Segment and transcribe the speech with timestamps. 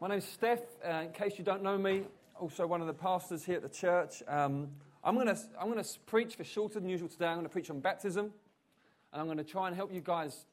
[0.00, 0.60] My name's Steph.
[0.86, 2.04] Uh, in case you don't know me,
[2.38, 4.22] also one of the pastors here at the church.
[4.28, 4.68] Um,
[5.02, 7.26] I'm going to I'm to preach for shorter than usual today.
[7.26, 8.32] I'm going to preach on baptism,
[9.12, 10.46] and I'm going to try and help you guys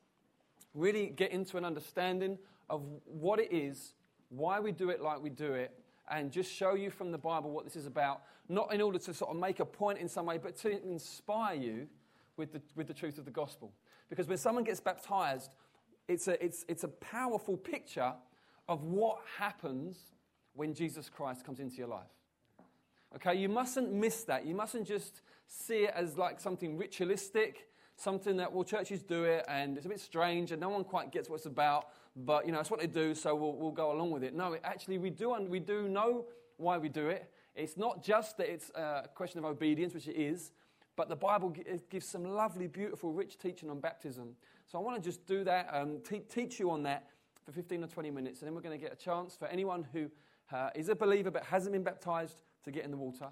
[0.73, 2.39] really get into an understanding
[2.71, 3.94] of what it is,
[4.29, 5.71] why we do it like we do it,
[6.09, 8.23] and just show you from the Bible what this is about.
[8.50, 11.54] Not in order to sort of make a point in some way, but to inspire
[11.54, 11.88] you
[12.36, 13.71] with the, with the truth of the gospel.
[14.09, 15.54] Because when someone gets baptized,
[16.07, 18.16] it's a, it's, it's a powerful picture
[18.68, 19.97] of what happens
[20.54, 22.07] when Jesus Christ comes into your life.
[23.15, 24.46] Okay, you mustn't miss that.
[24.46, 29.46] You mustn't just see it as like something ritualistic, something that, well, churches do it
[29.47, 32.52] and it's a bit strange and no one quite gets what it's about, but, you
[32.52, 34.33] know, it's what they do, so we'll, we'll go along with it.
[34.33, 36.25] No, it, actually, we do, we do know
[36.58, 37.31] why we do it.
[37.55, 40.52] It's not just that it's a question of obedience, which it is,
[40.97, 41.53] but the Bible
[41.89, 44.36] gives some lovely, beautiful, rich teaching on baptism.
[44.66, 47.08] So I want to just do that, um, te- teach you on that
[47.45, 49.85] for 15 or 20 minutes, and then we're going to get a chance for anyone
[49.94, 50.09] who
[50.52, 53.27] uh, is a believer but hasn't been baptized to get in the water,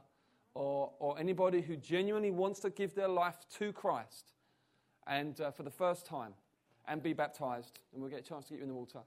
[0.54, 4.34] or, or anybody who genuinely wants to give their life to Christ
[5.08, 6.34] and uh, for the first time
[6.88, 9.00] and be baptized, and we'll get a chance to get you in the water.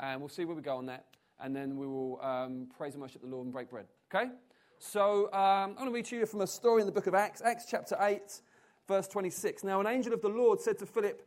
[0.00, 1.06] And we'll see where we go on that,
[1.40, 3.86] and then we will um, praise and worship the Lord and break bread.
[4.14, 4.30] Okay?
[4.78, 7.14] So um, I'm going to read to you from a story in the book of
[7.14, 8.40] Acts, Acts chapter 8,
[8.86, 9.64] verse 26.
[9.64, 11.26] Now, an angel of the Lord said to Philip,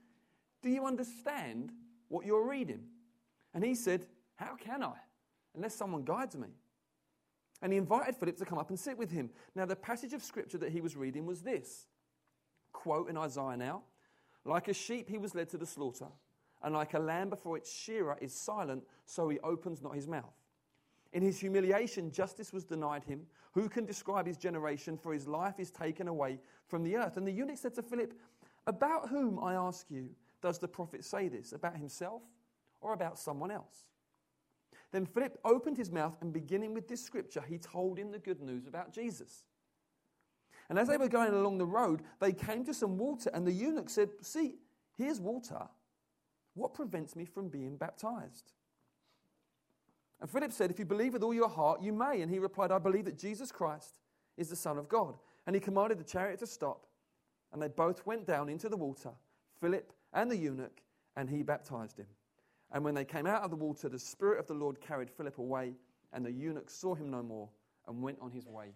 [0.61, 1.71] do you understand
[2.07, 2.83] what you're reading?
[3.53, 4.95] And he said, How can I?
[5.55, 6.47] Unless someone guides me.
[7.61, 9.29] And he invited Philip to come up and sit with him.
[9.55, 11.87] Now, the passage of scripture that he was reading was this
[12.71, 13.83] quote in Isaiah now
[14.45, 16.07] Like a sheep, he was led to the slaughter,
[16.63, 20.33] and like a lamb before its shearer is silent, so he opens not his mouth.
[21.13, 23.23] In his humiliation, justice was denied him.
[23.53, 24.97] Who can describe his generation?
[24.97, 27.17] For his life is taken away from the earth.
[27.17, 28.13] And the eunuch said to Philip,
[28.65, 30.09] About whom, I ask you,
[30.41, 31.53] does the prophet say this?
[31.53, 32.21] About himself
[32.81, 33.85] or about someone else?
[34.91, 38.41] Then Philip opened his mouth and, beginning with this scripture, he told him the good
[38.41, 39.43] news about Jesus.
[40.69, 43.51] And as they were going along the road, they came to some water, and the
[43.51, 44.55] eunuch said, See,
[44.97, 45.67] here's water.
[46.53, 48.51] What prevents me from being baptized?
[50.19, 52.21] And Philip said, If you believe with all your heart, you may.
[52.21, 53.95] And he replied, I believe that Jesus Christ
[54.37, 55.15] is the Son of God.
[55.47, 56.85] And he commanded the chariot to stop.
[57.51, 59.11] And they both went down into the water,
[59.59, 60.81] Philip and the eunuch,
[61.15, 62.07] and he baptized him.
[62.71, 65.37] And when they came out of the water, the Spirit of the Lord carried Philip
[65.37, 65.73] away,
[66.13, 67.49] and the eunuch saw him no more
[67.87, 68.73] and went on his way,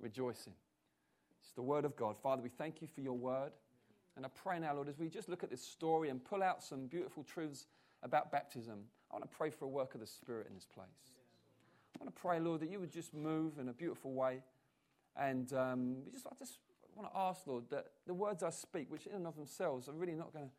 [0.00, 0.54] rejoicing.
[1.40, 2.16] It's the word of God.
[2.20, 3.52] Father, we thank you for your word.
[4.16, 6.62] And I pray now, Lord, as we just look at this story and pull out
[6.62, 7.66] some beautiful truths
[8.02, 8.78] about baptism,
[9.10, 10.86] I want to pray for a work of the Spirit in this place.
[11.94, 14.40] I want to pray, Lord, that you would just move in a beautiful way.
[15.16, 16.58] And um, just, I just
[16.94, 19.92] want to ask, Lord, that the words I speak, which in and of themselves are
[19.92, 20.50] really not going to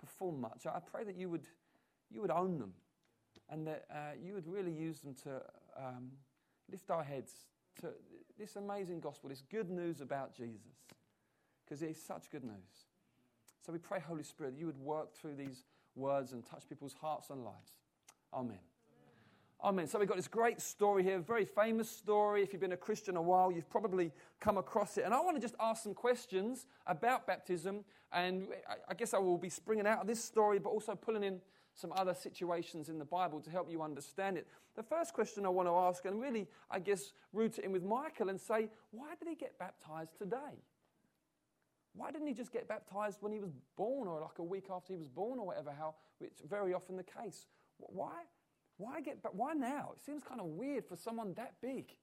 [0.00, 0.66] perform much.
[0.66, 1.46] I pray that you would,
[2.10, 2.72] you would own them
[3.48, 5.42] and that uh, you would really use them to
[5.76, 6.10] um,
[6.70, 7.32] lift our heads
[7.80, 7.88] to
[8.38, 10.86] this amazing gospel, this good news about Jesus,
[11.64, 12.86] because it is such good news.
[13.64, 16.94] So we pray, Holy Spirit, that you would work through these words and touch people's
[16.94, 17.72] hearts and lives.
[18.32, 18.69] Amen.
[19.62, 19.86] Amen.
[19.86, 22.42] So we've got this great story here, very famous story.
[22.42, 24.10] If you've been a Christian a while, you've probably
[24.40, 25.04] come across it.
[25.04, 27.84] And I want to just ask some questions about baptism.
[28.10, 28.48] And
[28.88, 31.42] I guess I will be springing out of this story, but also pulling in
[31.74, 34.46] some other situations in the Bible to help you understand it.
[34.76, 37.84] The first question I want to ask, and really, I guess, root it in with
[37.84, 40.64] Michael and say, why did he get baptized today?
[41.92, 44.94] Why didn't he just get baptized when he was born or like a week after
[44.94, 45.70] he was born or whatever?
[45.76, 47.46] How it's very often the case.
[47.76, 48.22] Why?
[48.80, 49.92] Why get why now?
[49.94, 51.94] It seems kind of weird for someone that big.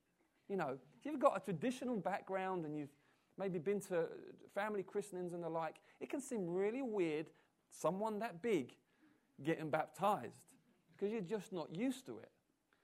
[0.47, 2.93] You know, if you've got a traditional background and you've
[3.35, 4.05] maybe been to
[4.53, 7.31] family christenings and the like, it can seem really weird
[7.71, 8.75] someone that big
[9.43, 10.37] getting baptized
[10.95, 12.29] because you're just not used to it.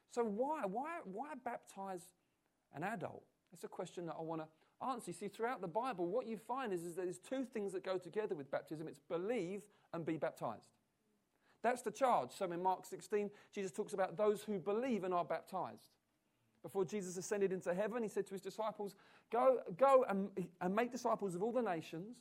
[0.10, 2.02] So why why why baptize
[2.74, 3.24] an adult?
[3.54, 5.12] It's a question that I want to answer.
[5.12, 8.00] You see, throughout the Bible, what you find is, is there's two things that go
[8.00, 8.88] together with baptism.
[8.88, 9.62] It's believe
[9.94, 10.70] and be baptized.
[11.64, 12.32] That's the charge.
[12.38, 15.92] So in Mark 16, Jesus talks about those who believe and are baptized.
[16.62, 18.96] Before Jesus ascended into heaven, he said to his disciples,
[19.32, 20.30] Go, go and,
[20.62, 22.18] and make disciples of all the nations,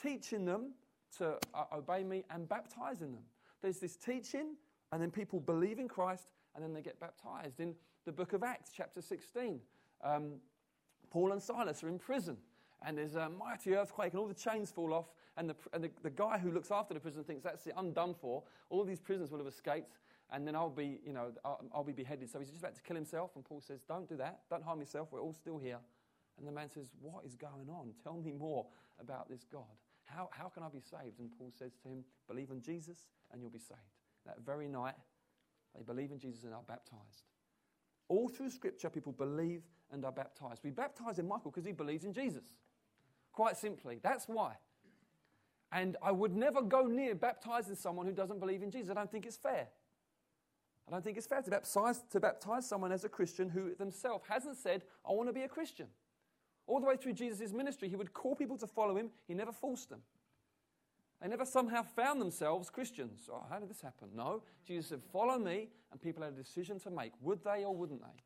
[0.00, 0.72] teaching them
[1.18, 3.22] to uh, obey me and baptizing them.
[3.62, 4.56] There's this teaching,
[4.92, 7.60] and then people believe in Christ and then they get baptized.
[7.60, 7.74] In
[8.06, 9.60] the book of Acts, chapter 16,
[10.02, 10.32] um,
[11.10, 12.36] Paul and Silas are in prison
[12.84, 15.06] and there's a mighty earthquake, and all the chains fall off.
[15.36, 17.92] And, the, and the, the, guy who looks after the prison thinks that's it, I'm
[17.92, 18.42] done for.
[18.70, 19.98] All these prisoners will have escaped,
[20.32, 22.30] and then I'll be, you know, I'll, I'll, be beheaded.
[22.30, 24.40] So he's just about to kill himself, and Paul says, Don't do that.
[24.48, 25.08] Don't harm yourself.
[25.10, 25.78] We're all still here.
[26.38, 27.92] And the man says, What is going on?
[28.02, 28.66] Tell me more
[28.98, 29.64] about this God.
[30.04, 31.18] How, how can I be saved?
[31.18, 33.80] And Paul says to him, Believe in Jesus, and you'll be saved.
[34.24, 34.94] That very night,
[35.76, 37.24] they believe in Jesus and are baptized.
[38.08, 39.62] All through Scripture, people believe
[39.92, 40.62] and are baptized.
[40.64, 42.54] We baptize in Michael because he believes in Jesus.
[43.36, 44.00] Quite simply.
[44.02, 44.54] That's why.
[45.70, 48.90] And I would never go near baptizing someone who doesn't believe in Jesus.
[48.90, 49.68] I don't think it's fair.
[50.88, 54.24] I don't think it's fair to baptize, to baptize someone as a Christian who themselves
[54.26, 55.88] hasn't said, I want to be a Christian.
[56.66, 59.52] All the way through Jesus' ministry, he would call people to follow him, he never
[59.52, 60.00] forced them.
[61.20, 63.28] They never somehow found themselves Christians.
[63.30, 64.08] Oh, how did this happen?
[64.14, 64.42] No.
[64.66, 67.12] Jesus said, Follow me, and people had a decision to make.
[67.20, 68.22] Would they or wouldn't they?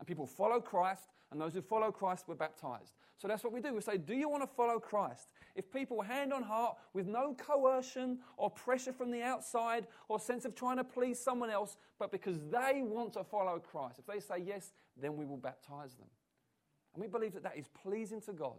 [0.00, 2.94] And people follow Christ, and those who follow Christ were baptized.
[3.18, 3.74] So that's what we do.
[3.74, 5.28] We say, Do you want to follow Christ?
[5.54, 10.46] If people, hand on heart, with no coercion or pressure from the outside or sense
[10.46, 14.20] of trying to please someone else, but because they want to follow Christ, if they
[14.20, 16.08] say yes, then we will baptize them.
[16.94, 18.56] And we believe that that is pleasing to God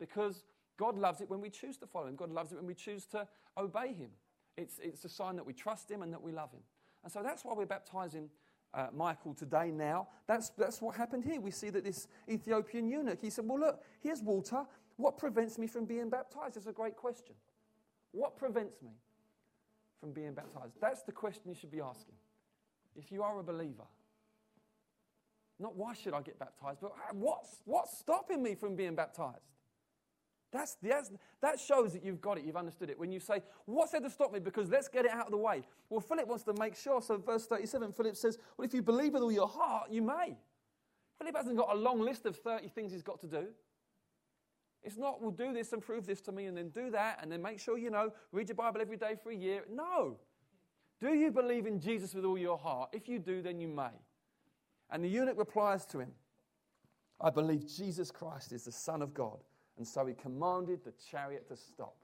[0.00, 0.42] because
[0.76, 2.16] God loves it when we choose to follow Him.
[2.16, 4.10] God loves it when we choose to obey Him.
[4.56, 6.62] It's, it's a sign that we trust Him and that we love Him.
[7.04, 8.28] And so that's why we're baptizing
[8.74, 10.08] uh, Michael today now.
[10.26, 11.40] That's, that's what happened here.
[11.40, 14.64] We see that this Ethiopian eunuch, he said, Well, look, here's water.
[14.96, 16.56] What prevents me from being baptized?
[16.56, 17.34] That's a great question.
[18.12, 18.90] What prevents me
[20.00, 20.74] from being baptized?
[20.80, 22.14] That's the question you should be asking.
[22.96, 23.86] If you are a believer,
[25.58, 29.59] not why should I get baptized, but what's, what's stopping me from being baptized?
[30.52, 31.10] That's, that's,
[31.42, 32.98] that shows that you've got it, you've understood it.
[32.98, 34.40] When you say, What's there to stop me?
[34.40, 35.62] Because let's get it out of the way.
[35.88, 37.00] Well, Philip wants to make sure.
[37.00, 40.36] So, verse 37, Philip says, Well, if you believe with all your heart, you may.
[41.18, 43.46] Philip hasn't got a long list of 30 things he's got to do.
[44.82, 47.30] It's not, Well, do this and prove this to me, and then do that, and
[47.30, 49.62] then make sure you know, read your Bible every day for a year.
[49.70, 50.16] No.
[51.00, 52.90] Do you believe in Jesus with all your heart?
[52.92, 53.90] If you do, then you may.
[54.90, 56.10] And the eunuch replies to him,
[57.20, 59.38] I believe Jesus Christ is the Son of God.
[59.80, 61.96] And so he commanded the chariot to stop.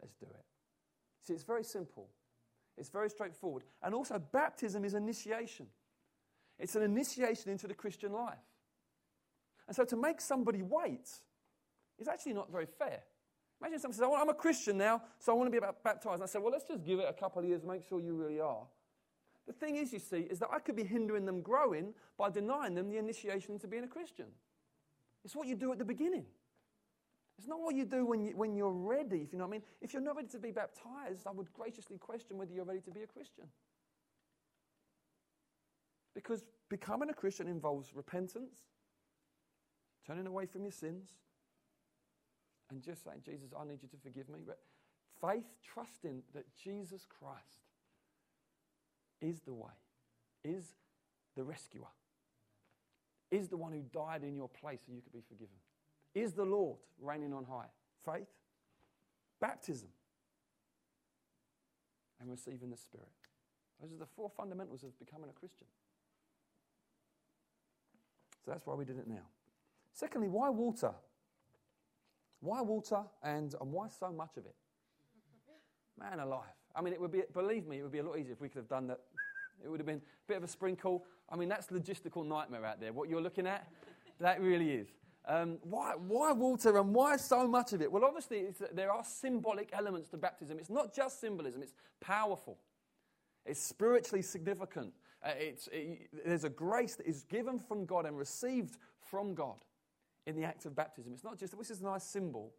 [0.00, 0.44] Let's do it.
[1.26, 2.08] See, it's very simple,
[2.78, 3.64] it's very straightforward.
[3.82, 5.66] And also, baptism is initiation,
[6.60, 8.38] it's an initiation into the Christian life.
[9.66, 11.10] And so, to make somebody wait
[11.98, 13.00] is actually not very fair.
[13.60, 16.14] Imagine someone says, I'm a Christian now, so I want to be baptized.
[16.14, 18.14] And I say, well, let's just give it a couple of years, make sure you
[18.14, 18.62] really are.
[19.48, 22.76] The thing is, you see, is that I could be hindering them growing by denying
[22.76, 24.26] them the initiation into being a Christian.
[25.24, 26.26] It's what you do at the beginning.
[27.40, 29.56] It's not what you do when, you, when you're ready, if you know what I
[29.56, 29.62] mean.
[29.80, 32.90] If you're not ready to be baptized, I would graciously question whether you're ready to
[32.90, 33.44] be a Christian.
[36.14, 38.58] Because becoming a Christian involves repentance,
[40.06, 41.08] turning away from your sins,
[42.68, 44.40] and just saying, Jesus, I need you to forgive me.
[44.46, 44.58] But
[45.18, 47.64] faith, trusting that Jesus Christ
[49.22, 49.72] is the way,
[50.44, 50.74] is
[51.38, 51.88] the rescuer,
[53.30, 55.56] is the one who died in your place so you could be forgiven
[56.14, 57.66] is the Lord reigning on high?
[58.04, 58.28] Faith,
[59.40, 59.88] baptism,
[62.20, 63.08] and receiving the Spirit.
[63.80, 65.66] Those are the four fundamentals of becoming a Christian.
[68.44, 69.26] So that's why we did it now.
[69.92, 70.92] Secondly, why water?
[72.40, 74.54] Why water and, and why so much of it?
[75.98, 76.44] Man alive.
[76.74, 78.48] I mean, it would be, believe me, it would be a lot easier if we
[78.48, 79.00] could have done that.
[79.62, 81.04] It would have been a bit of a sprinkle.
[81.28, 82.92] I mean, that's logistical nightmare out there.
[82.92, 83.66] What you're looking at,
[84.20, 84.88] that really is.
[85.26, 87.92] Um, why, why water and why so much of it?
[87.92, 90.58] Well, obviously, there are symbolic elements to baptism.
[90.58, 92.58] It's not just symbolism, it's powerful,
[93.44, 94.92] it's spiritually significant.
[95.22, 99.58] Uh, it's, it, there's a grace that is given from God and received from God
[100.26, 101.12] in the act of baptism.
[101.12, 102.54] It's not just, this is a nice symbol,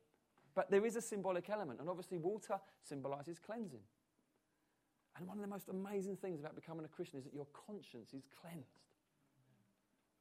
[0.53, 1.79] but there is a symbolic element.
[1.79, 3.81] And obviously, water symbolizes cleansing.
[5.17, 8.13] And one of the most amazing things about becoming a Christian is that your conscience
[8.13, 8.79] is cleansed.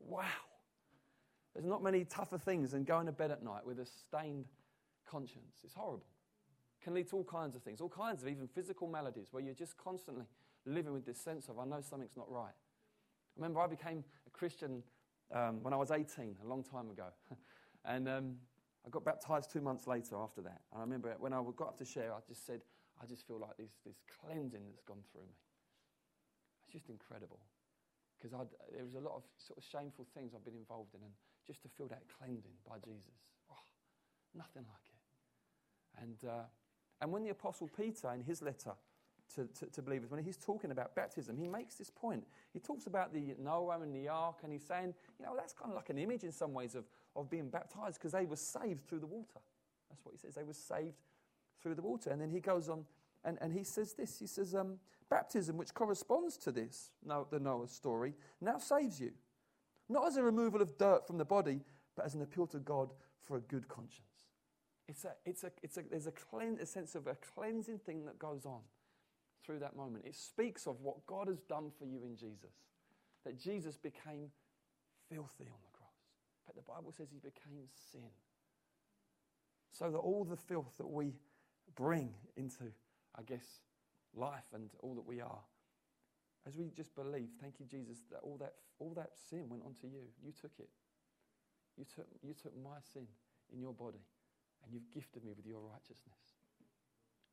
[0.01, 0.25] Wow.
[1.55, 4.47] There's not many tougher things than going to bed at night with a stained
[5.09, 5.61] conscience.
[5.65, 6.07] It's horrible.
[6.81, 9.43] It can lead to all kinds of things, all kinds of even physical maladies where
[9.43, 10.25] you're just constantly
[10.65, 12.55] living with this sense of, I know something's not right.
[12.55, 14.83] I remember I became a Christian
[15.35, 17.07] um, when I was 18, a long time ago.
[17.85, 18.37] and um,
[18.87, 20.61] I got baptized two months later after that.
[20.73, 22.61] And I remember when I got up to share, I just said,
[23.03, 25.37] I just feel like this, this cleansing that's gone through me.
[26.63, 27.41] It's just incredible.
[28.19, 28.37] Because
[28.73, 31.01] there was a lot of sort of shameful things I've been involved in.
[31.01, 31.13] And
[31.51, 33.35] just to feel that cleansing by Jesus.
[33.51, 33.57] Oh,
[34.37, 36.03] nothing like it.
[36.03, 36.45] And, uh,
[37.01, 38.73] and when the Apostle Peter, in his letter
[39.35, 40.11] to, to, to, believers.
[40.11, 42.25] When he's talking about baptism, he makes this point.
[42.53, 45.71] He talks about the Noah and the ark, and he's saying, you know, that's kind
[45.71, 48.89] of like an image in some ways of, of being baptized because they were saved
[48.89, 49.39] through the water.
[49.89, 50.35] That's what he says.
[50.35, 50.97] They were saved
[51.63, 52.11] through the water.
[52.11, 52.85] And then he goes on
[53.25, 54.79] and, and he says this He says, um,
[55.09, 59.13] Baptism, which corresponds to this, the Noah story, now saves you.
[59.91, 61.61] Not as a removal of dirt from the body,
[61.97, 62.93] but as an appeal to God
[63.25, 64.29] for a good conscience.
[64.89, 68.17] It's a, it's a, it's a, there's a, a sense of a cleansing thing that
[68.17, 68.61] goes on
[69.45, 70.05] through that moment.
[70.07, 72.55] It speaks of what God has done for you in Jesus.
[73.25, 74.31] That Jesus became
[75.09, 75.91] filthy on the cross.
[76.47, 78.11] But the Bible says he became sin.
[79.73, 81.15] So that all the filth that we
[81.75, 82.65] bring into,
[83.19, 83.63] I guess,
[84.15, 85.41] life and all that we are,
[86.47, 89.87] as we just believe, thank you, Jesus, that all that, all that sin went onto
[89.87, 90.09] you.
[90.25, 90.71] You took it.
[91.77, 93.07] You took, you took my sin
[93.53, 94.01] in your body,
[94.65, 96.39] and you've gifted me with your righteousness.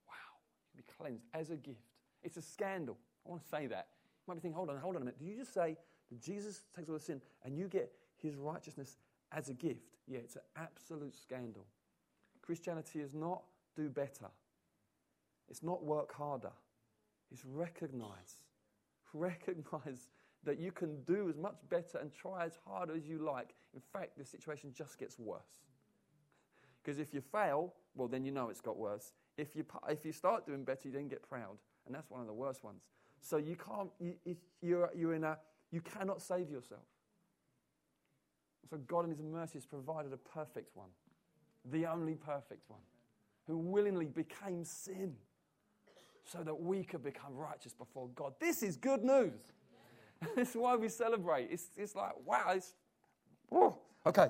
[0.08, 0.38] Wow.
[0.76, 1.88] You can be cleansed as a gift.
[2.24, 2.98] It's a scandal.
[3.26, 3.88] I want to say that.
[4.26, 5.20] You might be thinking, hold on, hold on a minute.
[5.20, 5.78] Did you just say
[6.10, 8.98] that Jesus takes all the sin and you get his righteousness
[9.32, 9.96] as a gift?
[10.08, 11.66] Yeah, it's an absolute scandal.
[12.42, 13.44] Christianity is not
[13.76, 14.28] do better,
[15.50, 16.52] it's not work harder,
[17.32, 18.44] it's recognize.
[19.14, 20.10] Recognize
[20.44, 23.54] that you can do as much better and try as hard as you like.
[23.74, 25.64] In fact, the situation just gets worse.
[26.82, 29.12] Because if you fail, well, then you know it's got worse.
[29.38, 32.28] If you, if you start doing better, you then get proud and that's one of
[32.28, 32.84] the worst ones.
[33.20, 34.16] So you can't, you,
[34.62, 35.38] you're, you're in a,
[35.72, 36.82] you cannot save yourself.
[38.70, 40.90] So God in His mercy has provided a perfect one,
[41.66, 42.82] the only perfect one,
[43.48, 45.16] who willingly became sin
[46.28, 48.34] so that we could become righteous before God.
[48.40, 49.54] This is good news.
[50.36, 51.48] this is why we celebrate.
[51.52, 52.74] It's, it's like, wow, it's,
[53.52, 53.78] oh.
[54.06, 54.28] okay.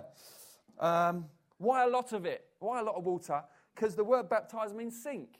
[0.80, 1.26] Um,
[1.58, 2.46] why a lot of it?
[2.60, 3.44] Why a lot of water?
[3.74, 5.40] Because the word baptize means sink.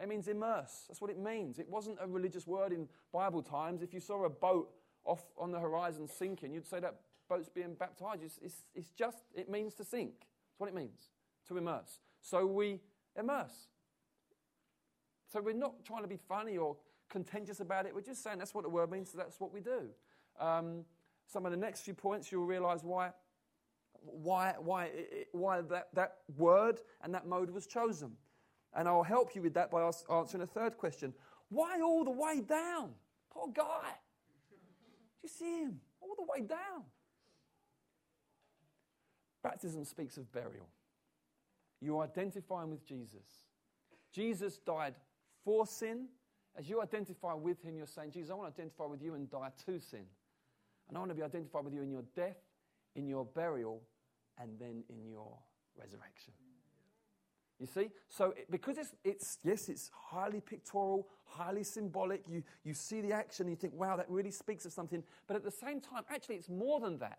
[0.00, 0.84] It means immerse.
[0.88, 1.58] That's what it means.
[1.58, 3.82] It wasn't a religious word in Bible times.
[3.82, 4.68] If you saw a boat
[5.04, 6.96] off on the horizon sinking, you'd say that
[7.28, 8.22] boat's being baptized.
[8.22, 10.12] It's, it's, it's just, it means to sink.
[10.20, 11.10] That's what it means,
[11.48, 11.98] to immerse.
[12.20, 12.80] So we
[13.18, 13.68] immerse.
[15.28, 16.76] So we're not trying to be funny or
[17.10, 17.94] contentious about it.
[17.94, 19.88] We're just saying that's what the word means, so that's what we do.
[20.40, 20.84] Um,
[21.26, 23.10] some of the next few points, you'll realize why,
[24.00, 24.90] why, why,
[25.32, 28.12] why that, that word and that mode was chosen.
[28.74, 31.14] And I'll help you with that by answering a third question.
[31.48, 32.90] Why all the way down?
[33.30, 33.90] Poor guy.
[34.50, 35.80] Do you see him?
[36.00, 36.84] All the way down.
[39.42, 40.68] Baptism speaks of burial.
[41.80, 43.44] You are identifying with Jesus.
[44.12, 44.94] Jesus died
[45.46, 46.08] for sin.
[46.58, 49.30] As you identify with him, you're saying, Jesus, I want to identify with you and
[49.30, 50.04] die to sin.
[50.88, 52.36] And I want to be identified with you in your death,
[52.94, 53.82] in your burial,
[54.38, 55.38] and then in your
[55.78, 56.32] resurrection.
[57.60, 57.88] You see?
[58.08, 63.12] So, it, because it's, it's, yes, it's highly pictorial, highly symbolic, you, you see the
[63.12, 65.02] action and you think, wow, that really speaks of something.
[65.26, 67.18] But at the same time, actually, it's more than that.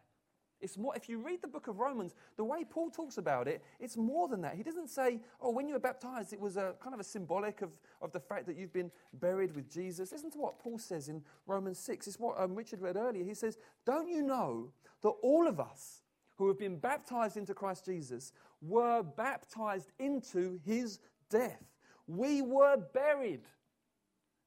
[0.59, 3.63] It's more, if you read the book of Romans, the way Paul talks about it,
[3.79, 4.55] it's more than that.
[4.55, 7.61] He doesn't say, oh, when you were baptized, it was a kind of a symbolic
[7.61, 7.69] of,
[8.01, 10.11] of the fact that you've been buried with Jesus.
[10.11, 12.07] Listen to what Paul says in Romans 6.
[12.07, 13.23] It's what um, Richard read earlier.
[13.23, 14.71] He says, Don't you know
[15.03, 16.01] that all of us
[16.37, 20.99] who have been baptized into Christ Jesus were baptized into his
[21.29, 21.63] death.
[22.07, 23.41] We were buried,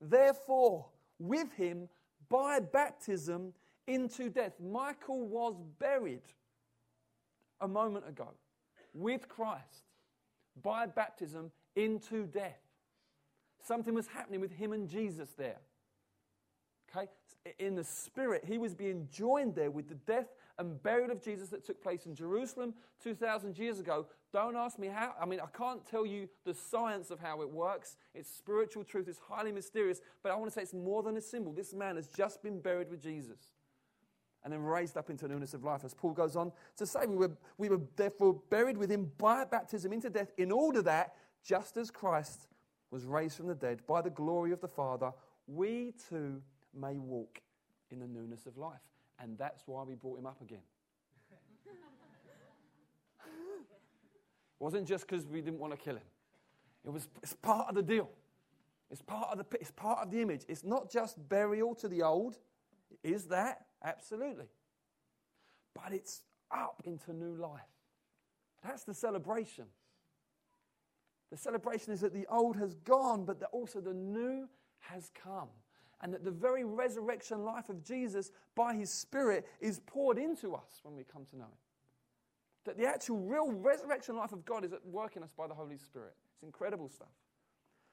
[0.01, 0.87] therefore,
[1.19, 1.89] with him
[2.29, 3.53] by baptism
[3.91, 4.53] into death.
[4.61, 6.23] Michael was buried
[7.61, 8.29] a moment ago
[8.95, 9.89] with Christ
[10.63, 12.61] by baptism into death.
[13.63, 15.59] Something was happening with him and Jesus there.
[16.91, 17.09] Okay?
[17.59, 20.29] In the spirit, he was being joined there with the death
[20.59, 24.07] and burial of Jesus that took place in Jerusalem 2,000 years ago.
[24.33, 25.15] Don't ask me how.
[25.21, 27.97] I mean, I can't tell you the science of how it works.
[28.15, 31.21] It's spiritual truth, it's highly mysterious, but I want to say it's more than a
[31.21, 31.53] symbol.
[31.53, 33.39] This man has just been buried with Jesus
[34.45, 35.85] and then raised up into newness of life.
[35.85, 39.45] As Paul goes on to say, we were, we were therefore buried with him by
[39.45, 42.49] baptism into death, in order that, just as Christ
[42.91, 45.13] was raised from the dead by the glory of the Father,
[45.47, 46.43] we too
[46.75, 47.41] may walk
[47.91, 48.81] in the newness of life.
[49.19, 50.63] And that's why we brought him up again.
[51.67, 53.27] it
[54.59, 56.03] wasn't just because we didn't want to kill him.
[56.85, 58.09] It was it's part of the deal.
[58.91, 60.43] It's part of the it's part of the image.
[60.49, 62.39] It's not just burial to the old.
[63.03, 63.67] Is that?
[63.85, 64.47] Absolutely.
[65.75, 67.61] But it's up into new life.
[68.63, 69.67] That's the celebration.
[71.31, 74.49] The celebration is that the old has gone, but that also the new
[74.81, 75.49] has come
[76.03, 80.81] and that the very resurrection life of Jesus by his Spirit is poured into us
[80.83, 81.59] when we come to know him.
[82.65, 85.55] That the actual real resurrection life of God is at work in us by the
[85.55, 86.15] Holy Spirit.
[86.35, 87.09] It's incredible stuff.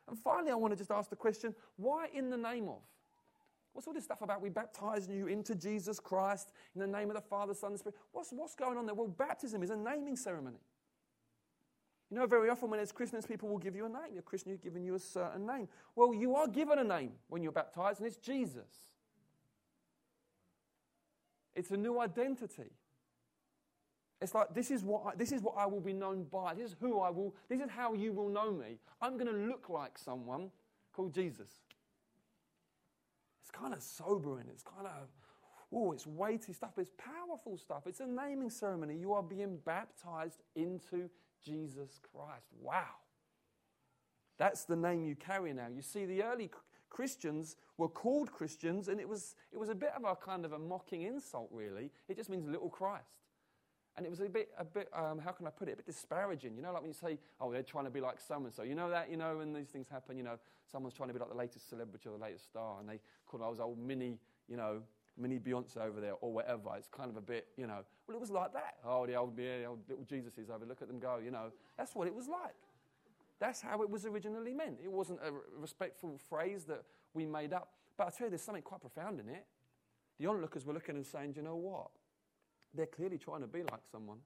[0.08, 2.82] And finally, I want to just ask the question why in the name of?
[3.78, 7.16] What's all this stuff about we baptizing you into Jesus Christ in the name of
[7.16, 7.96] the Father, Son, and Spirit?
[8.12, 8.96] What's, what's going on there?
[8.96, 10.58] Well, baptism is a naming ceremony.
[12.10, 14.14] You know, very often when it's Christians, people will give you a name.
[14.14, 15.68] You're Christian, you're giving you a certain name.
[15.96, 18.88] Well, you are given a name when you're baptized, and it's Jesus.
[21.56, 22.72] It's a new identity.
[24.20, 26.56] It's like this is what I, this is what I will be known by.
[26.56, 27.36] This is who I will.
[27.48, 28.80] This is how you will know me.
[29.04, 30.50] I'm going to look like someone
[30.94, 31.60] called Jesus.
[33.48, 34.46] It's kind of sobering.
[34.52, 35.08] It's kind of
[35.74, 36.72] oh, it's weighty stuff.
[36.78, 37.84] It's powerful stuff.
[37.88, 38.96] It's a naming ceremony.
[38.96, 41.10] You are being baptized into
[41.44, 42.48] Jesus Christ.
[42.62, 42.84] Wow.
[44.38, 45.68] That's the name you carry now.
[45.74, 46.52] You see, the early
[46.90, 50.54] Christians were called Christians, and it was, it was a bit of a kind of
[50.54, 51.92] a mocking insult, really.
[52.08, 53.16] It just means little Christ.
[53.98, 55.88] And it was a bit, a bit um, how can I put it, a bit
[55.88, 56.56] disparaging.
[56.56, 58.62] You know, like when you say, oh, they're trying to be like so and so.
[58.62, 60.38] You know that, you know, when these things happen, you know,
[60.72, 63.40] someone's trying to be like the latest celebrity or the latest star, and they call
[63.40, 64.84] those old mini, you know,
[65.18, 66.70] mini Beyonce over there or whatever.
[66.78, 68.76] It's kind of a bit, you know, well, it was like that.
[68.86, 71.32] Oh, the old, yeah, the old little Jesus is over, look at them go, you
[71.32, 71.52] know.
[71.76, 72.56] That's what it was like.
[73.40, 74.78] That's how it was originally meant.
[74.84, 77.70] It wasn't a respectful phrase that we made up.
[77.98, 79.46] But I tell you, there's something quite profound in it.
[80.20, 81.90] The onlookers were looking and saying, you know what?
[82.78, 84.20] They're clearly trying to be like someone,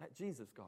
[0.00, 0.64] that Jesus guy.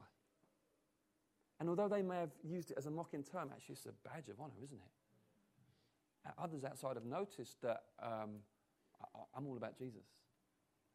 [1.59, 4.29] And although they may have used it as a mocking term, actually it's a badge
[4.29, 6.31] of honor, isn't it?
[6.41, 8.39] Others outside have noticed that um,
[9.35, 10.03] I'm all about Jesus.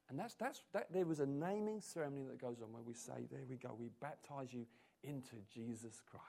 [0.09, 3.27] And that's, that's, that, there was a naming ceremony that goes on where we say,
[3.31, 4.67] there we go, we baptize you
[5.05, 6.27] into Jesus Christ.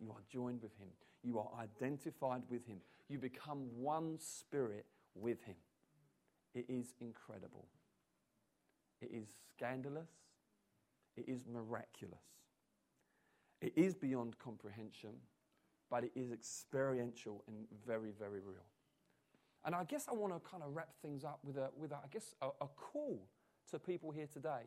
[0.00, 0.88] You are joined with him.
[1.22, 2.78] You are identified with him.
[3.08, 5.56] You become one spirit with him.
[6.54, 7.66] It is incredible.
[9.00, 10.10] It is scandalous.
[11.16, 12.22] It is miraculous.
[13.60, 15.14] It is beyond comprehension,
[15.90, 18.66] but it is experiential and very, very real.
[19.64, 21.96] And I guess I want to kind of wrap things up with, a, with a,
[21.96, 23.20] I guess, a, a call
[23.70, 24.62] to people here today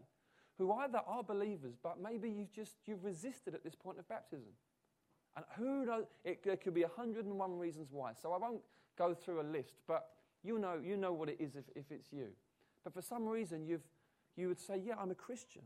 [0.57, 4.51] who either are believers, but maybe you've just you've resisted at this point of baptism.
[5.35, 6.05] And who knows?
[6.25, 8.11] It, there could be 101 reasons why.
[8.21, 8.61] So I won't
[8.97, 10.09] go through a list, but
[10.43, 12.27] you know, you know what it is if, if it's you.
[12.83, 13.87] But for some reason, you've,
[14.35, 15.63] you would say, Yeah, I'm a Christian.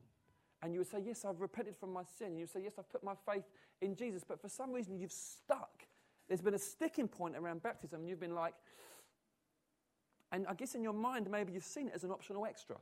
[0.62, 2.28] And you would say, Yes, I've repented from my sin.
[2.28, 3.46] And you would say, Yes, I've put my faith
[3.82, 4.24] in Jesus.
[4.28, 5.84] But for some reason, you've stuck.
[6.28, 8.02] There's been a sticking point around baptism.
[8.02, 8.54] And you've been like,
[10.32, 12.78] and I guess in your mind, maybe you've seen it as an optional extra.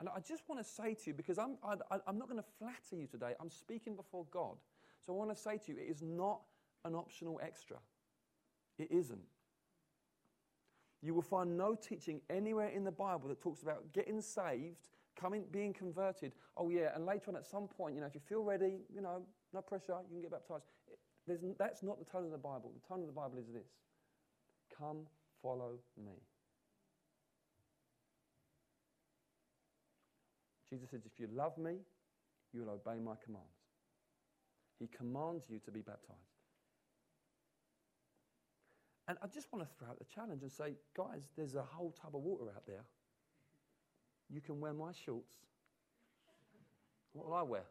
[0.00, 1.74] And I just want to say to you, because I'm, I,
[2.06, 4.56] am not going to flatter you today, I'm speaking before God.
[5.04, 6.40] So I want to say to you, it is not
[6.84, 7.76] an optional extra.
[8.78, 9.18] It isn't.
[11.02, 15.44] You will find no teaching anywhere in the Bible that talks about getting saved, coming,
[15.50, 16.32] being converted.
[16.56, 19.00] Oh, yeah, and later on at some point, you know, if you feel ready, you
[19.00, 20.64] know, no pressure, you can get baptized.
[20.88, 22.72] It, that's not the tone of the Bible.
[22.74, 23.68] The tone of the Bible is this
[24.76, 25.06] Come,
[25.42, 26.12] follow me.
[30.68, 31.76] Jesus says, If you love me,
[32.52, 33.46] you will obey my commands.
[34.78, 36.37] He commands you to be baptized.
[39.08, 41.94] And I just want to throw out the challenge and say, guys, there's a whole
[42.00, 42.84] tub of water out there.
[44.28, 45.32] You can wear my shorts.
[47.14, 47.64] What will I wear?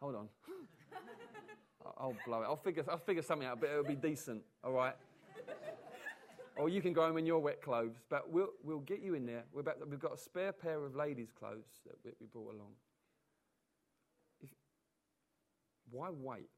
[0.00, 0.28] Hold on.
[1.98, 2.46] I'll blow it.
[2.46, 4.94] I'll figure, I'll figure something out, but it'll be decent, all right?
[6.56, 9.26] or you can go home in your wet clothes, but we'll, we'll get you in
[9.26, 9.44] there.
[9.52, 12.72] we have got a spare pair of ladies' clothes that we, we brought along.
[14.40, 14.50] If,
[15.90, 16.48] why wait?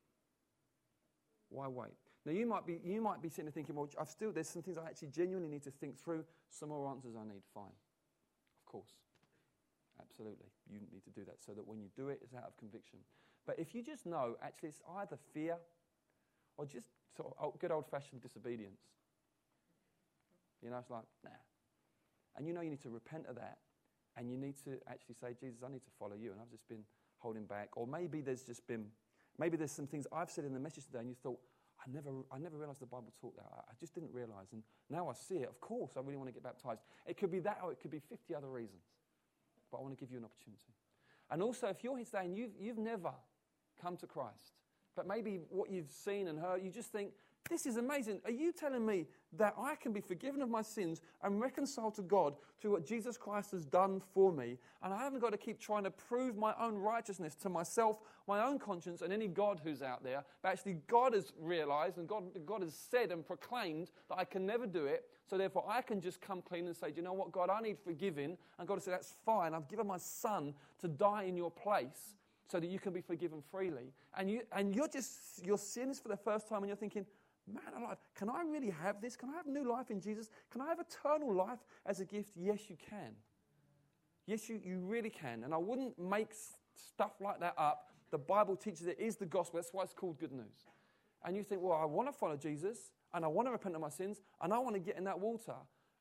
[1.48, 1.90] Why wait?
[2.26, 4.62] Now, you might, be, you might be sitting there thinking, well, I've still, there's some
[4.62, 7.42] things I actually genuinely need to think through, some more answers I need.
[7.54, 7.72] Fine.
[8.60, 8.90] Of course.
[10.00, 10.46] Absolutely.
[10.70, 12.98] You need to do that so that when you do it, it's out of conviction.
[13.46, 15.56] But if you just know, actually, it's either fear
[16.56, 18.80] or just sort of good old fashioned disobedience.
[20.62, 21.30] You know, it's like, nah.
[22.36, 23.58] And you know you need to repent of that.
[24.16, 26.32] And you need to actually say, Jesus, I need to follow you.
[26.32, 26.84] And I've just been
[27.18, 27.70] holding back.
[27.76, 28.86] Or maybe there's just been,
[29.38, 31.38] maybe there's some things I've said in the message today and you thought,
[31.80, 33.46] I never, I never realized the Bible taught that.
[33.46, 34.52] I just didn't realize.
[34.52, 35.48] And now I see it.
[35.48, 36.82] Of course, I really want to get baptized.
[37.06, 38.82] It could be that or it could be 50 other reasons.
[39.70, 40.74] But I want to give you an opportunity.
[41.30, 43.12] And also, if you're here today and you've, you've never
[43.80, 44.59] come to Christ,
[45.00, 47.12] but maybe what you've seen and heard, you just think,
[47.48, 48.20] this is amazing.
[48.26, 49.06] Are you telling me
[49.38, 53.16] that I can be forgiven of my sins and reconciled to God through what Jesus
[53.16, 54.58] Christ has done for me?
[54.82, 57.96] And I haven't got to keep trying to prove my own righteousness to myself,
[58.28, 60.22] my own conscience, and any God who's out there.
[60.42, 64.44] But actually, God has realized and God, God has said and proclaimed that I can
[64.44, 65.06] never do it.
[65.30, 67.62] So therefore, I can just come clean and say, Do you know what, God, I
[67.62, 68.36] need forgiving.
[68.58, 69.54] And God has said, That's fine.
[69.54, 72.16] I've given my son to die in your place
[72.50, 73.92] so that you can be forgiven freely.
[74.16, 77.06] And, you, and you're just, your sins for the first time, and you're thinking,
[77.46, 79.16] man alive, can I really have this?
[79.16, 80.30] Can I have new life in Jesus?
[80.50, 82.30] Can I have eternal life as a gift?
[82.36, 83.12] Yes, you can.
[84.26, 85.44] Yes, you, you really can.
[85.44, 86.32] And I wouldn't make
[86.74, 87.88] stuff like that up.
[88.10, 89.58] The Bible teaches it is the gospel.
[89.58, 90.66] That's why it's called good news.
[91.24, 93.80] And you think, well, I want to follow Jesus, and I want to repent of
[93.80, 95.54] my sins, and I want to get in that water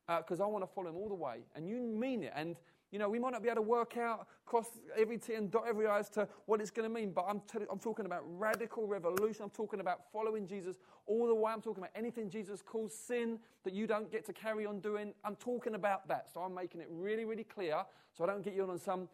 [0.08, 1.40] because uh, I want to follow him all the way.
[1.56, 2.34] And you mean it.
[2.36, 2.56] And
[2.92, 4.66] you know, we might not be able to work out, cross
[4.98, 7.42] every T and dot every I as to what it's going to mean, but I'm,
[7.42, 9.44] t- I'm talking about radical revolution.
[9.44, 11.52] I'm talking about following Jesus all the way.
[11.52, 15.14] I'm talking about anything Jesus calls sin that you don't get to carry on doing.
[15.24, 16.30] I'm talking about that.
[16.34, 17.84] So I'm making it really, really clear
[18.18, 19.08] so I don't get you on some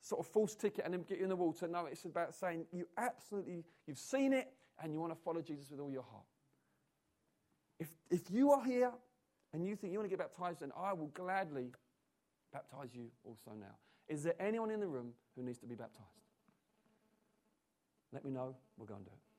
[0.00, 1.68] sort of false ticket and then get you in the water.
[1.68, 4.50] No, it's about saying you absolutely, you've seen it
[4.82, 6.24] and you want to follow Jesus with all your heart.
[7.78, 8.92] If, if you are here
[9.52, 11.72] and you think you want to get baptized, then I will gladly
[12.52, 13.76] baptize you also now.
[14.08, 16.08] Is there anyone in the room who needs to be baptized?
[18.12, 18.56] Let me know.
[18.76, 19.29] We'll go and do it.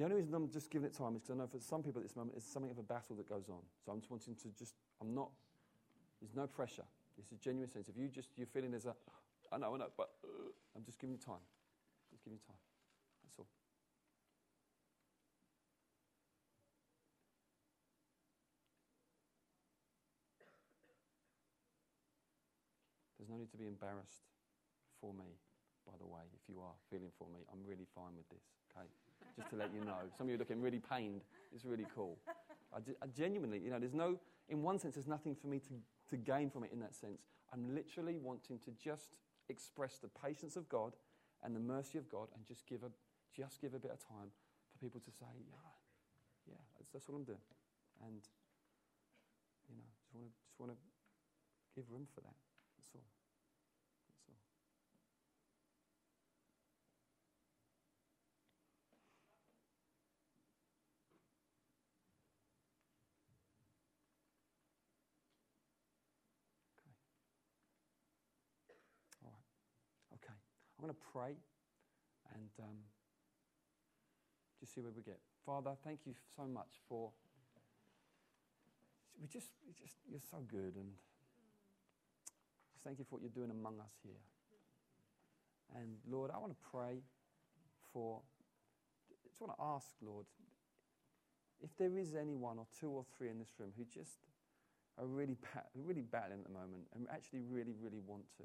[0.00, 2.00] The only reason I'm just giving it time is because I know for some people
[2.00, 3.60] at this moment it's something of a battle that goes on.
[3.84, 5.28] So I'm just wanting to just, I'm not,
[6.22, 6.88] there's no pressure.
[7.18, 7.90] It's a genuine sense.
[7.90, 8.96] If you just, you're feeling there's a,
[9.52, 11.44] I know, I know, but uh, I'm just giving you time.
[12.08, 12.56] Just giving you time.
[13.28, 13.48] That's all.
[23.18, 24.32] There's no need to be embarrassed
[24.96, 25.28] for me,
[25.84, 27.44] by the way, if you are feeling for me.
[27.52, 28.88] I'm really fine with this, okay?
[29.36, 29.96] Just to let you know.
[30.16, 31.22] Some of you are looking really pained.
[31.54, 32.18] It's really cool.
[32.72, 35.74] I, I genuinely, you know, there's no, in one sense, there's nothing for me to,
[36.10, 37.22] to gain from it in that sense.
[37.52, 39.16] I'm literally wanting to just
[39.48, 40.94] express the patience of God
[41.42, 42.90] and the mercy of God and just give a,
[43.36, 44.30] just give a bit of time
[44.72, 45.70] for people to say, yeah,
[46.46, 47.42] yeah, that's, that's what I'm doing.
[48.06, 48.22] And,
[49.68, 50.78] you know, just want to just want to
[51.74, 52.36] give room for that.
[52.78, 53.06] That's all.
[70.80, 71.36] I'm going to pray
[72.32, 72.78] and um,
[74.58, 75.20] just see where we get.
[75.44, 77.10] Father, thank you so much for.
[79.20, 80.96] We just, we just, you're so good, and
[82.72, 84.24] just thank you for what you're doing among us here.
[85.76, 87.04] And Lord, I want to pray
[87.92, 88.22] for.
[89.10, 90.24] I just want to ask, Lord,
[91.62, 94.16] if there is anyone or two or three in this room who just
[94.96, 95.36] are really,
[95.74, 98.44] really battling at the moment and actually really, really want to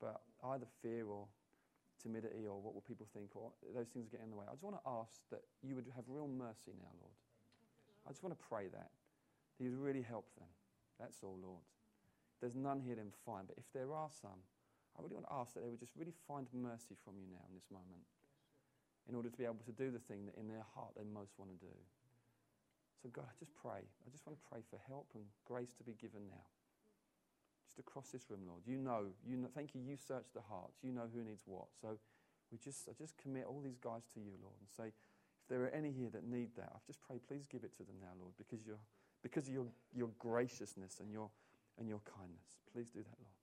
[0.00, 0.20] but
[0.52, 1.26] either fear or
[2.02, 4.44] timidity or what will people think or those things get in the way.
[4.46, 7.16] I just want to ask that you would have real mercy now, Lord.
[8.06, 8.90] I just want to pray that.
[9.58, 10.48] That you'd really help them.
[11.00, 11.64] That's all, Lord.
[12.40, 13.48] There's none here, then fine.
[13.48, 14.38] But if there are some,
[14.94, 17.42] I really want to ask that they would just really find mercy from you now
[17.48, 18.04] in this moment
[19.08, 21.38] in order to be able to do the thing that in their heart they most
[21.38, 21.76] want to do.
[23.02, 23.82] So, God, I just pray.
[23.82, 26.46] I just want to pray for help and grace to be given now
[27.76, 28.62] just across this room, Lord.
[28.66, 30.80] You know, you know, thank you, you search the hearts.
[30.82, 31.68] You know who needs what.
[31.80, 31.98] So
[32.50, 35.62] we just, I just commit all these guys to you, Lord, and say, if there
[35.64, 38.16] are any here that need that, I just pray, please give it to them now,
[38.18, 38.80] Lord, because, you're,
[39.22, 41.28] because of your, your graciousness and your,
[41.78, 42.56] and your kindness.
[42.72, 43.36] Please do that, Lord.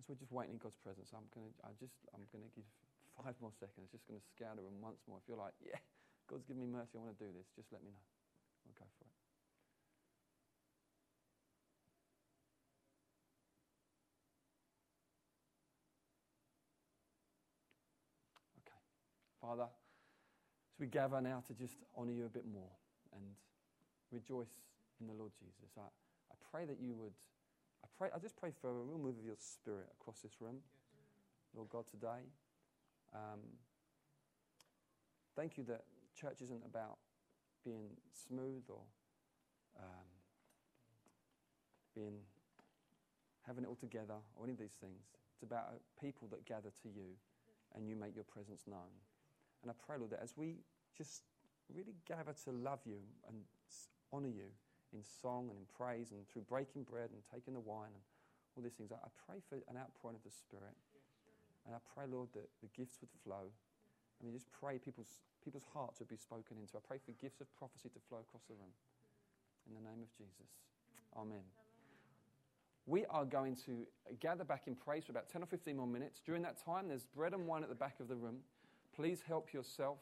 [0.00, 2.50] As we're just waiting in God's presence, I'm going to, I just, I'm going to
[2.56, 2.66] give
[3.14, 5.20] five more seconds, just going to scour the room once more.
[5.22, 5.78] If you're like, yeah,
[6.26, 8.06] God's given me mercy, I want to do this, just let me know.
[8.66, 9.11] I'll go for it.
[19.42, 22.70] Father, as we gather now to just honor you a bit more
[23.12, 23.24] and
[24.12, 24.62] rejoice
[25.00, 25.82] in the Lord Jesus, I,
[26.30, 27.18] I pray that you would,
[27.82, 30.58] I, pray, I just pray for a real move of your spirit across this room,
[31.56, 32.30] Lord God, today.
[33.12, 33.40] Um,
[35.34, 35.82] thank you that
[36.14, 36.98] church isn't about
[37.64, 37.90] being
[38.28, 38.82] smooth or
[39.76, 40.06] um,
[41.96, 42.14] being
[43.44, 45.02] having it all together or any of these things.
[45.34, 47.18] It's about people that gather to you
[47.74, 48.92] and you make your presence known.
[49.62, 50.56] And I pray, Lord, that as we
[50.96, 51.22] just
[51.72, 52.98] really gather to love you
[53.28, 53.36] and
[54.12, 54.50] honor you
[54.92, 58.02] in song and in praise and through breaking bread and taking the wine and
[58.56, 58.92] all these things.
[58.92, 60.76] I, pray for an outpouring of the Spirit.
[61.64, 63.48] And I pray, Lord, that the gifts would flow.
[63.48, 66.76] I mean, just pray people's, people's hearts would be spoken into.
[66.76, 68.74] I pray for gifts of prophecy to flow across the room.
[69.68, 70.50] In the name of Jesus.
[71.16, 71.46] Amen.
[72.84, 73.86] We are going to
[74.18, 76.20] gather back in praise for about 10 or 15 more minutes.
[76.24, 78.38] During that time, there's bread and wine at the back of the room.
[78.94, 79.98] Please help yourself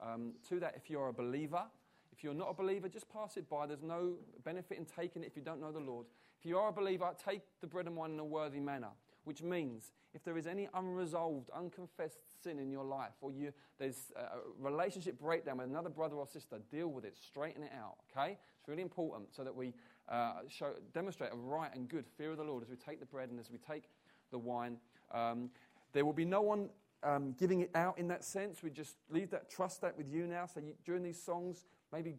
[0.00, 1.62] um, to that if you're a believer.
[2.12, 3.66] If you're not a believer, just pass it by.
[3.66, 6.06] There's no benefit in taking it if you don't know the Lord.
[6.38, 8.90] If you are a believer, take the bread and wine in a worthy manner,
[9.24, 14.12] which means if there is any unresolved, unconfessed sin in your life, or you, there's
[14.16, 18.36] a relationship breakdown with another brother or sister, deal with it, straighten it out, okay?
[18.58, 19.72] It's really important so that we
[20.08, 23.06] uh, show, demonstrate a right and good fear of the Lord as we take the
[23.06, 23.84] bread and as we take
[24.30, 24.76] the wine.
[25.12, 25.50] Um,
[25.92, 26.68] there will be no one
[27.04, 28.62] um, giving it out in that sense.
[28.62, 30.46] We just leave that, trust that with you now.
[30.46, 32.10] So you, during these songs, maybe